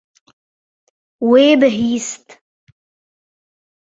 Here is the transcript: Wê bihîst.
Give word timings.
Wê 1.29 1.45
bihîst. 1.59 2.27